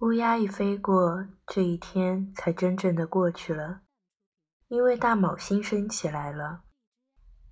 [0.00, 3.82] 乌鸦一飞过，这一天才真正的过去了。
[4.68, 6.62] 因为大卯星升起来了，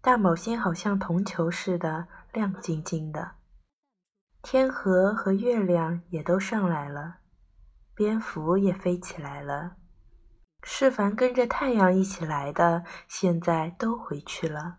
[0.01, 3.32] 大卯星好像铜球似的亮晶晶的。
[4.40, 7.17] 天河和月亮也都上来了，
[7.95, 9.76] 蝙蝠也飞起来了。
[10.62, 14.78] 是凡跟着太阳一起来的，现在都回去了。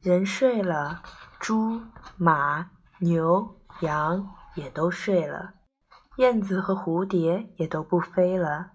[0.00, 1.04] 人睡了，
[1.38, 1.80] 猪、
[2.16, 5.54] 马、牛、羊也都睡了，
[6.16, 8.72] 燕子和蝴蝶也都不飞了。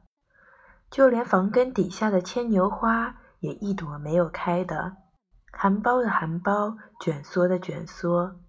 [0.89, 4.97] 就连房根底下的牵牛花也一朵没有开的，
[5.51, 8.39] 含苞的含苞，卷缩的卷缩，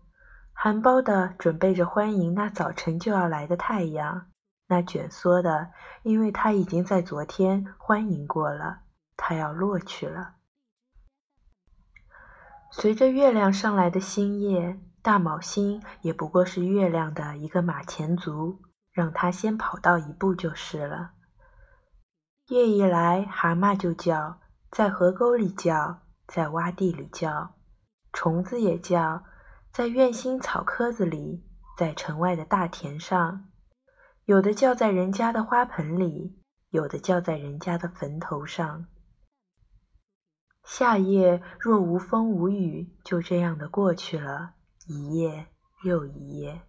[0.53, 4.27] 含苞的准备着欢迎那早晨就要来的太阳，
[4.69, 5.71] 那卷缩的，
[6.03, 8.81] 因为它已经在昨天欢迎过了，
[9.17, 10.35] 它要落去了。
[12.71, 18.61] 随着月亮上来的星夜，大卯星也不过是月亮的一个马前卒，
[18.97, 21.11] 让它先跑到一步就是了。
[22.47, 27.57] 夜一来，蛤蟆就叫，在河沟里叫，在洼地里叫，
[28.15, 29.23] 虫子也叫，
[29.71, 31.45] 在院心草棵子里，
[31.77, 33.51] 在城外的大田上，
[34.25, 38.87] 有的叫在人家的花盆里，有的叫在人家的坟头上。
[40.65, 44.55] 夏夜若无风无雨，就这样的过去了，
[44.87, 45.49] 一夜
[45.85, 46.63] 又一夜。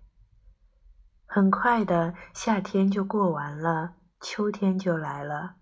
[1.30, 5.56] 很快的，夏天就过完了，秋天就来了。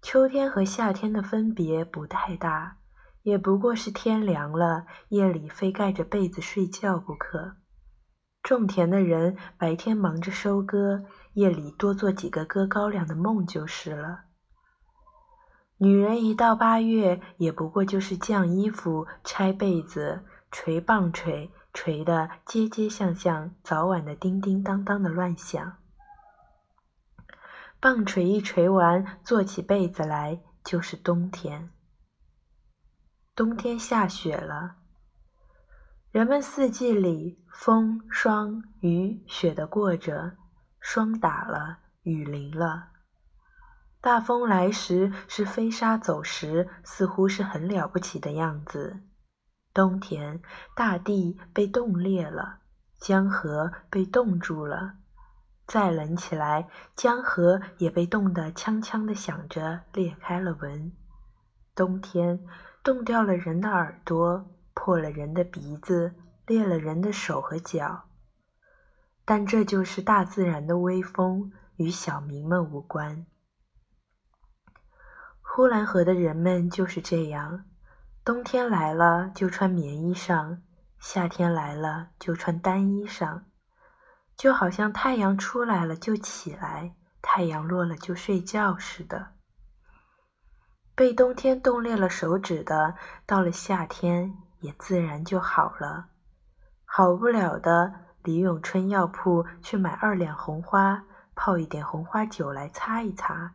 [0.00, 2.78] 秋天和夏天的分别不太大，
[3.22, 7.56] 也不过是天凉了，夜里非盖着被子睡觉不可。
[8.42, 14.20] 种田的人白天忙着收割，夜里多做几个割高粱的梦就是了。
[15.78, 25.76] 女人一到八月，也不过就是降衣服、拆被子、捶棒槌，捶得街街巷巷，早晚的叮叮当当的乱响。
[27.78, 31.70] 棒槌一捶完，做起被子来就是冬天。
[33.34, 34.76] 冬天下雪了，
[36.10, 40.38] 人们四季里风霜雨雪的过着，
[40.80, 42.88] 霜打了，雨淋了。
[44.00, 49.02] 大风来时是飞沙走石，似乎是很了不起的样子。
[49.76, 50.40] 冬天，
[50.74, 52.60] 大地被冻裂了，
[52.96, 54.94] 江河被冻住了。
[55.66, 60.90] 再冷起来，江河也被冻得锵锵的响着，裂开了纹。
[61.74, 62.42] 冬天
[62.82, 66.14] 冻掉了人的耳朵，破了人的鼻子，
[66.46, 68.04] 裂了人的手和脚。
[69.26, 73.26] 但这就是大自然的威风，与小民们无关。
[75.42, 77.66] 呼兰河的人们就是这样：
[78.26, 80.58] 冬天来了就穿棉衣裳，
[80.98, 83.42] 夏天来了就穿单衣裳。
[84.36, 89.28] 就好像太阳出来了就起来，太阳落了就睡觉似的。
[90.96, 96.08] 被冬天冻裂了手指的，到了夏天也自然就好了。
[96.84, 97.92] 好不了的，
[98.24, 101.04] 李永春药铺去买二两红花，
[101.36, 103.54] 泡一点红花酒来擦一擦，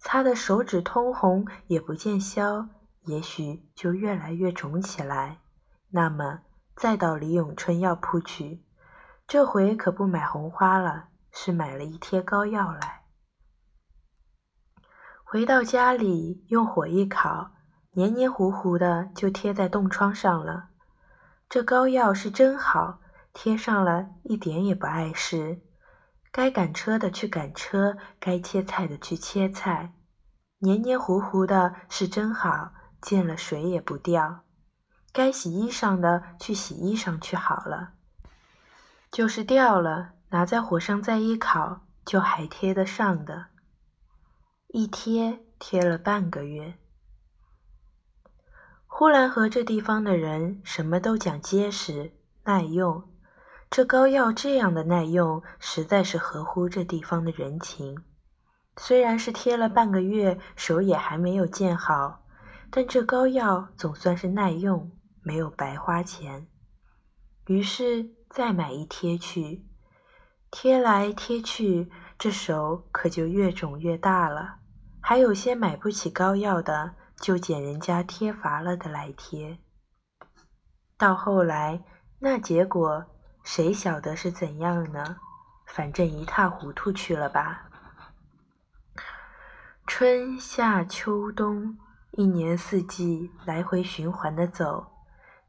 [0.00, 2.66] 擦的手指通红也不见消，
[3.10, 5.40] 也许就越来越肿起来。
[5.90, 6.42] 那么
[6.76, 8.64] 再到李永春药铺去。
[9.26, 13.02] 这回可不买红花了，是买了一贴膏药来。
[15.24, 17.50] 回到家里，用火一烤，
[17.92, 20.70] 黏黏糊糊的就贴在冻疮上了。
[21.48, 23.00] 这膏药是真好，
[23.32, 25.62] 贴上了一点也不碍事。
[26.32, 29.94] 该赶车的去赶车，该切菜的去切菜。
[30.58, 34.40] 黏黏糊糊的是真好，见了水也不掉。
[35.12, 37.94] 该洗衣裳的去洗衣裳去好了。
[39.10, 43.46] 就是掉了，拿在火上再一烤，就还贴得上的。
[44.68, 46.74] 一贴贴了半个月。
[48.86, 52.12] 呼兰河这地方的人什么都讲结实
[52.44, 53.02] 耐用，
[53.68, 58.04] 这膏药这样的耐用，实在是合乎这地方的人情。
[58.76, 62.22] 虽然是贴了半个月，手也还没有见好，
[62.70, 64.90] 但这膏药总算是耐用，
[65.22, 66.46] 没有白花钱。
[67.46, 68.18] 于是。
[68.30, 69.66] 再买一贴去，
[70.52, 74.60] 贴来贴去，这手可就越肿越大了。
[75.00, 79.58] 还有些买不起膏药的，就捡人家贴乏了的来贴。
[80.96, 81.82] 到后来，
[82.20, 83.04] 那结果
[83.42, 85.16] 谁晓得是怎样呢？
[85.66, 87.68] 反正一塌糊涂去了吧。
[89.88, 91.76] 春夏秋冬，
[92.12, 94.84] 一年四季来回循环的走，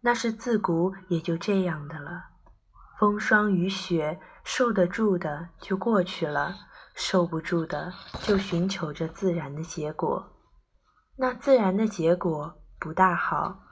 [0.01, 2.25] 那是自古也就这样的了。
[2.99, 6.55] 风霜雨雪，受得住的就过去了，
[6.93, 7.91] 受不住的
[8.21, 10.31] 就寻求着自然的结果。
[11.17, 13.63] 那自然的结果不大好，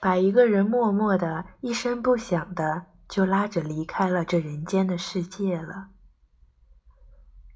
[0.00, 5.88] 把一个人默默的一声不响的就拉着离开了这人间的世界了。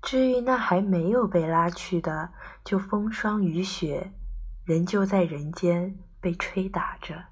[0.03, 2.33] 至于那还没有被拉去的，
[2.65, 4.13] 就风霜雨雪，
[4.71, 7.30] 仍旧在人间被吹打着。